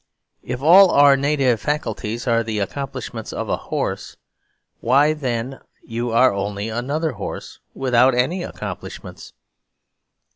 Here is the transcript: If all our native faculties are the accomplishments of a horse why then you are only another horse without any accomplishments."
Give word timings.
If 0.41 0.63
all 0.63 0.89
our 0.89 1.15
native 1.15 1.61
faculties 1.61 2.25
are 2.25 2.41
the 2.41 2.57
accomplishments 2.57 3.31
of 3.31 3.49
a 3.49 3.55
horse 3.69 4.17
why 4.79 5.13
then 5.13 5.59
you 5.83 6.09
are 6.09 6.33
only 6.33 6.69
another 6.69 7.11
horse 7.11 7.59
without 7.75 8.15
any 8.15 8.41
accomplishments." 8.41 9.31